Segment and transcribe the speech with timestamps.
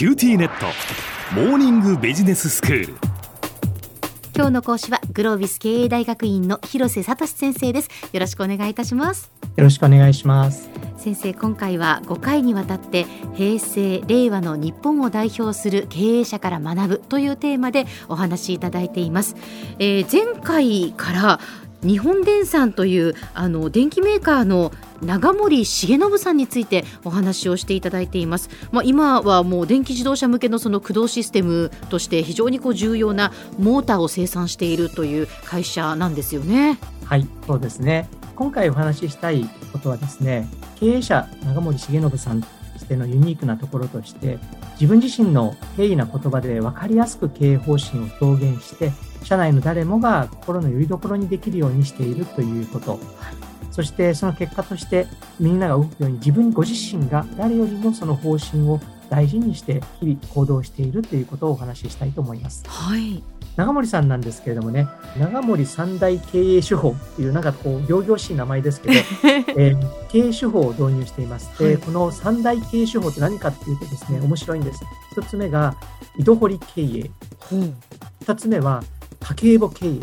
[0.00, 0.64] QTnet。
[1.34, 2.94] モーニングビジネススクール。
[4.34, 7.90] 今日の講師はグロービス経営大学院の広瀬聡先生です。
[8.10, 9.30] よろしくお願いいたします。
[9.56, 10.70] よろしくお願いします。
[10.96, 19.36] 先生今回は5回にわたって平成令和の日本を代表する経営者から学ぶというテーマでお話しいただいています、
[19.78, 21.40] えー、前回から
[21.82, 24.72] 日本電産というあの電機メーカーの
[25.02, 28.50] 長森重信さんについてお話をしていただいています。
[28.70, 36.78] まあ、今はもう電気自動車向けのその駆動システムとして非常にこう重要なモーターを生産しているという会社なんですよね。
[37.04, 38.08] はい、そうですね。
[38.36, 44.38] 今回お話ししたいことはですね、経営者長森重信さんとしてのユニークなところとして、
[44.80, 52.98] 自分自身の平易な言葉で分かりやすく経営方針を表現して、社内の誰もが心の拠り所にできるようにしているということ。
[53.70, 55.06] そしてその結果として
[55.38, 58.80] みんなが動くように自分ご自身が誰よりもその方針を
[59.10, 62.64] 大事にして日々行動しているということをお話ししたいと思います。
[62.66, 63.22] はい。
[63.56, 68.94] 長森さんなんですけれどもね、長森三大経営手法っていうなんかこう、行々しい名前ですけど、
[69.56, 71.50] えー、経営手法を導入しています。
[71.58, 74.80] で、はい、この三大経営手法って何かっていうとですね、面白いんです。
[75.12, 75.74] 一つ目が、
[76.16, 77.10] 井戸掘り経営。
[78.20, 78.82] 二つ目は、
[79.20, 79.98] 家計簿経営。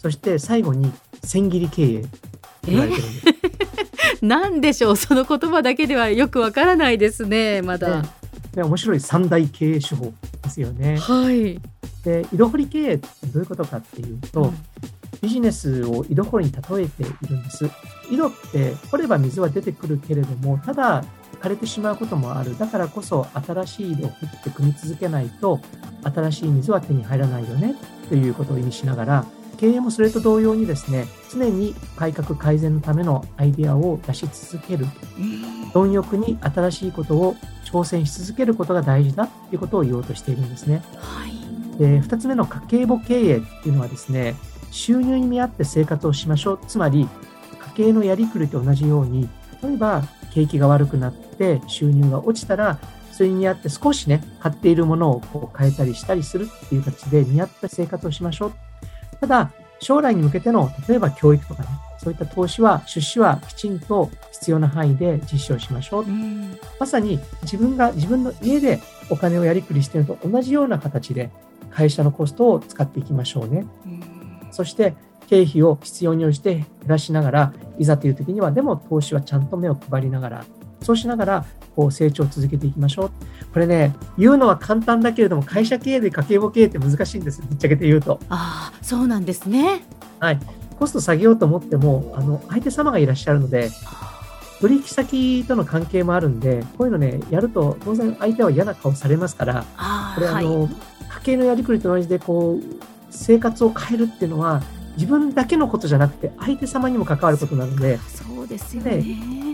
[0.00, 0.92] そして最後に、
[1.24, 2.04] 千切り経営。
[2.66, 3.24] 言われてるんです。
[4.22, 4.96] 何でしょう？
[4.96, 8.02] その言葉だけではよくわからないですねまだ。
[8.54, 10.12] ね、面白い三大経営手法
[10.44, 10.98] ですよね。
[10.98, 11.60] はい。
[12.04, 14.54] で井戸掘り経営ってどういうことかっていうと、うん、
[15.20, 17.70] ビジネスを井戸掘りに例えているんです。
[18.10, 21.04] 井戸って掘れば水は出てくるけれども、ただ
[21.40, 22.56] 枯れてしまうこともある。
[22.58, 25.60] だからこそ新しい井戸を掘って組み続けないと、
[26.02, 27.74] 新しい水は手に入らないよね
[28.08, 29.26] ということを意味しながら、
[29.58, 34.86] 経営もそれと同様にですね、常に改革改善のためのアイデアを出し続ける。
[35.72, 40.82] 貪欲に新しいことを挑戦し続けることが大事だということを言おうとしているんですね。
[40.96, 41.32] はい。
[41.82, 44.36] で、二つ目の家計簿経営っていうのはですね、
[44.70, 46.60] 収入に見合って生活をしましょう。
[46.68, 47.08] つまり、
[47.76, 49.28] 家計のやりくりと同じように、
[49.62, 52.78] 例えば、景気が悪くなって収入が落ちたら、
[53.10, 58.52] それに見合って少しね、買っているものをこう変えたりしたりするっていう形で見合った生活をしましょう。
[59.20, 59.50] ただ、
[59.80, 61.68] 将来に向けての、例えば教育とかね、
[61.98, 66.06] そういった投資は、出資はきちんと必要な範囲で実施をしましょう。
[66.78, 71.30] まさに自分が自分の家でお金をやりくりしているのと同じような形で、
[71.74, 73.66] 会社のコストを使っていきましょうね。
[74.50, 74.94] そして
[75.26, 80.44] 経費を必要に応じて減らしながら、いざという時にはでも投資はちゃんと目を配りながら、
[80.82, 81.44] そうしながら
[81.74, 83.10] こう成長を続けていきましょう。
[83.52, 88.20] これね、言うのは簡単だけれども、会社経営で家計簿経営って難しいんです、ぶっちゃけて言うと。
[88.28, 89.84] ああ、そうなんですね。
[90.20, 90.40] はい。
[90.78, 93.70] コスト下げようと思っても、あの、相手様がいらっしゃるので、
[94.60, 99.64] 取引先との関係もあるんで、こういうのね、やると当然相手は嫌な顔されますから、
[100.14, 100.91] これあの、はい
[101.22, 102.64] 家計のやりくりと同じで、こう、
[103.10, 104.62] 生活を変えるっていうのは、
[104.96, 109.02] 自分だけのことじゃなくて、相手様にも関わることなので、そうですよね。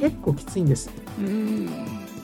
[0.00, 0.90] 結構きついんです。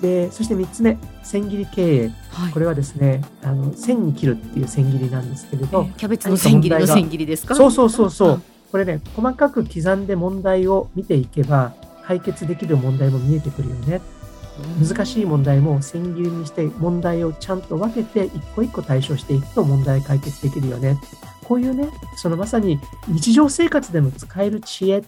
[0.00, 2.12] で、そして3つ目、千切り経営。
[2.30, 7.54] はい、これはですね、あの、千に切るっていう千切りなんですけれど、キャベツの千切りの千切りですか？
[7.54, 8.42] そうそうそうそう。
[8.72, 11.74] これね、細かく刻んで問題を見ていけば、
[12.06, 14.00] 解決できる問題も見えてくるよね。
[14.80, 20.98] 難しい問題も千切りにして問題をちゃんと分けて一個一個対処していくと問題解決できるよね。
[21.44, 25.04] こういうね、そのまさに日常生活でも使える知恵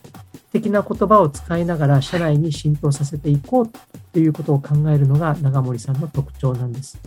[0.53, 3.71] 的な言葉を使いながら社内に浸透させていこう
[4.13, 6.99] ということを考えるのが長森さんの特徴なんです。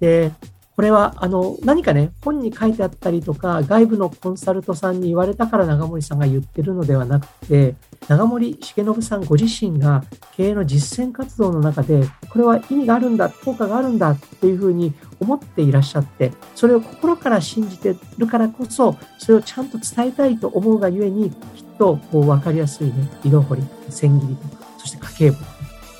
[0.00, 0.32] で、
[0.76, 7.76] これは、あの、何かね、本に書いてあったりとか、外部のコンサルトさんに言われたから長森さんが言ってるのではなくて、
[8.08, 10.02] 長森重信さんご自身が
[10.36, 21.36] 経営の実践活動の中で、これは意味があるんだ、効果があるんだっていうふうに思っていらっしゃって、それを心から信じてるからこそ、それをちゃんと伝えたいと思うがゆえに、きっ
[21.78, 25.50] とこう分かりやすいね、井戸掘り、千切りとか、そして家計簿とか、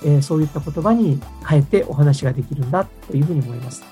[0.05, 3.85] えー、そういった言葉に変えてお話ができるんだというふうに思います。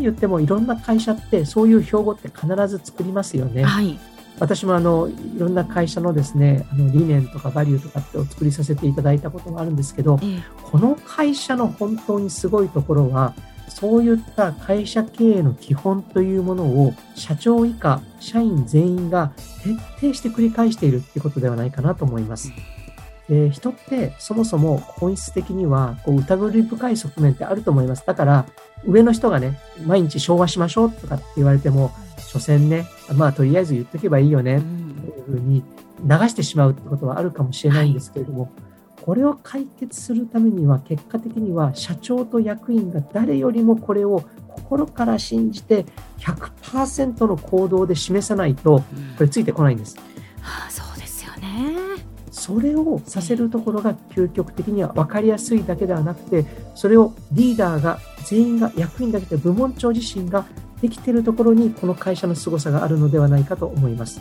[0.00, 3.64] と言ってもいろんな会社ってそういう標語って必ず作りますよね。
[3.64, 3.98] はい、
[4.38, 13.34] 私もあのいろんな会社のですねあの理念とかバリューとかってを作りさせていただいたことがあるんですけど、えこの会社の本当にすごいところは
[13.68, 19.32] そういった会社経営の基本というものを社長以下社員全員が
[19.62, 22.52] 徹底して繰り返しているっていうことではないかなと思います。
[23.28, 28.04] で人ってそもそも本質的にはこう疑り深い側面ってあると思います。
[28.04, 28.46] だから
[28.86, 34.60] 上の人がね、毎日昭和しましょうとかって言われても、所詮ね、まあとりあえず言っとけばいいよね、
[35.24, 35.62] というふうに
[36.04, 38.50] 流してしまうってことはあるかもしれないんですけれども、
[39.02, 45.86] これを解決するためには結果的には社長と役員が誰よりもこれを心から信じて
[46.18, 48.84] 100%の行動で示さないとこ
[49.20, 49.96] れついてこないんです。
[52.50, 60.46] はあ、それをさせるところが究極的には分かりやすいだけではなくてそれをリーダーが全員が役員だけで部門長自身が
[60.80, 64.20] できているところにこの会社の凄さがあるのではないかと思います。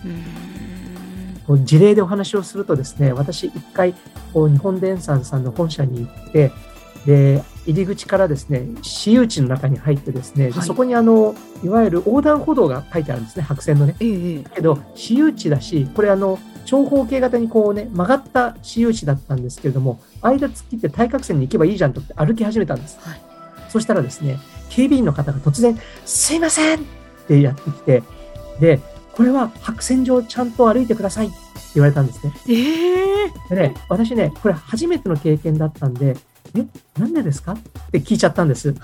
[1.63, 3.95] 事例でお話をするとですね私一回
[4.33, 6.51] こう日本電産さんの本社に行って
[7.05, 10.61] で入り口からですね私有地の中に入ってですね、はい。
[10.61, 13.95] そこにあのいわゆる横断歩道が書いてあるんですね白線のね。
[13.99, 23.21] ええけど私有地だしこれあの長方形型にこうね曲がった私有地だったんですけれども間突っ切って対角線に行けばいいじゃんとって歩き始めたんです、はい。
[23.69, 26.81] そしたらですね警備員の方が突然「すいません!」っ
[27.27, 28.03] てやってきて
[28.59, 28.79] で
[29.13, 31.35] これは白線上ちゃんと歩いてくださいって
[31.75, 32.33] 言われたんですね。
[32.47, 33.31] ええ。
[33.49, 36.17] でね私ねこれ初めての経験だったんで
[36.55, 36.65] 「え
[36.99, 37.57] なんでですか?」っ
[37.91, 38.77] て聞いちゃったんですはい。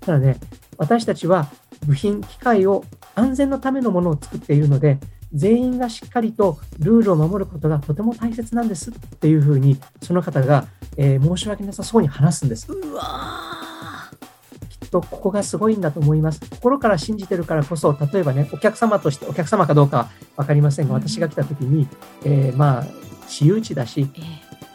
[0.00, 0.38] ただね、
[0.78, 1.48] 私たちは
[1.86, 2.84] 部品、機械を
[3.14, 4.98] 安全のためのものを作っているので、
[5.34, 10.66] 全員がしっかりとルールを守ることがとても大切なんですっていうふうに、その方が、
[10.96, 12.70] えー申し訳なさそうに話すんです。
[12.72, 13.02] うわ
[14.68, 16.40] きっとここがすごいんだと思います。
[16.48, 21.88] 心から信じてるからこそ、例えばね、お客様として、お客様かどうかはわかりませんが、うん私が来た時に、
[22.24, 22.86] えーまあ、
[23.26, 24.08] 私有地だし、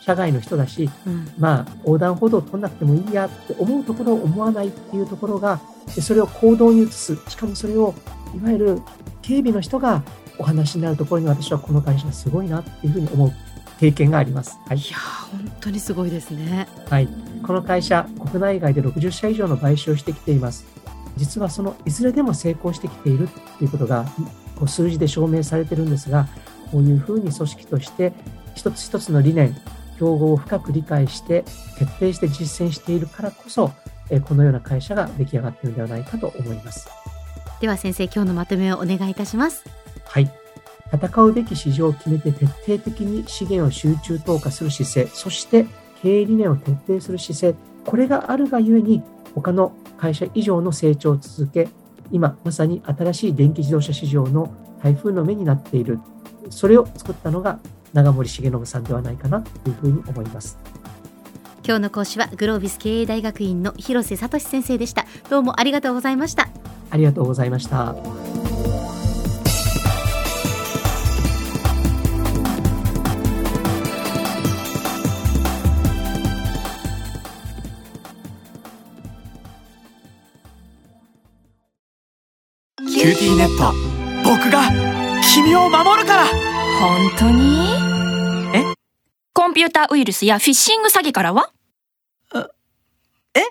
[0.02, 1.32] 社外の人だし、えうん。
[1.38, 5.62] まあ、横断歩道を取んなくてもいいやって思うところを思わないっていうところが、
[5.96, 7.16] でそれを行動に移す。
[7.28, 7.94] しかもそれを、
[8.36, 8.82] いわゆる
[9.22, 10.04] 警備の人が
[10.40, 13.32] お話になるところに私はこの会社すごいなっていうふうに思う
[13.80, 14.58] 経験があります。
[14.66, 14.82] はいい。
[14.92, 16.68] やー本当にすごいですね。
[16.90, 17.08] はい。
[17.44, 20.66] この会社、国内外で60社以上の買収をしてきています。
[21.18, 24.06] 実はそのいずれでも成功してきているっていうことが、
[24.56, 26.28] こう数字で証明されてるんですが、
[26.72, 28.14] こういうふうに組織として
[28.56, 29.56] 一つ一つの理念、
[30.02, 31.44] 競合を深く理解して、
[31.78, 33.72] 徹底して実践しているからこそ、
[34.10, 36.90] えーこのような会社が出来上がっているのではないかと思います。
[37.62, 39.64] では先生今日のまとめをお願いいたします。
[40.06, 40.32] はい。
[40.92, 45.68] 戦うべき市場を決めて徹底的に資源を集中投下する姿勢、そして
[46.02, 47.56] 経営理念を徹底する姿勢、
[47.86, 49.04] これがあるがゆえに、
[49.36, 51.70] 他の会社以上の成長を続け、
[52.12, 54.52] 今まさに新しい電気自動車市場の
[54.84, 56.00] 台風の目になっている。
[56.50, 57.60] それを作ったのが
[57.94, 60.58] 長森重信さんではないかなというふうに思います。
[61.64, 65.06] 今日の講師はグロービス経営大学院の広瀬聡先生でした。
[65.30, 66.50] どうもありがとうございました。
[66.90, 67.96] ありがとうございました。
[83.02, 83.74] QTnet
[84.24, 84.70] 僕が
[85.34, 87.70] 君を守るから本当に？
[88.54, 88.64] え？
[89.34, 91.52] コンピューターウイルスやフィッシング詐欺からは？
[93.36, 93.42] え？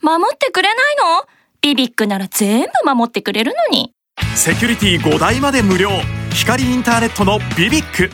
[0.00, 1.26] 守ってくれないの？
[1.60, 3.92] BBIQ なら全部守ってくれるのに。
[4.34, 5.90] セキュリティ5台まで無料。
[6.32, 8.10] 光インターネットの BBIQ